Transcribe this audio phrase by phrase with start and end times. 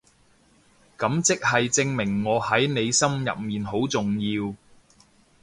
[0.97, 4.55] 噉即係證明我喺你心入面好重要